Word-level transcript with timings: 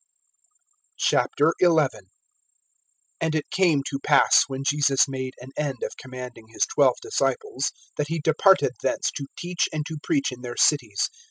XI. 0.97 1.17
AND 3.21 3.35
it 3.35 3.51
came 3.51 3.83
to 3.83 3.99
pass, 3.99 4.45
when 4.47 4.63
Jesus 4.63 5.07
made 5.07 5.35
an 5.39 5.51
end 5.55 5.83
of 5.83 5.95
commanding 5.95 6.47
his 6.47 6.63
twelve 6.65 6.95
disciples, 7.03 7.71
that 7.97 8.07
he 8.07 8.19
departed 8.19 8.71
thence 8.81 9.11
to 9.11 9.27
teach 9.37 9.69
and 9.71 9.85
to 9.85 9.99
preach 10.01 10.31
in 10.31 10.41
their 10.41 10.57
cities. 10.57 11.07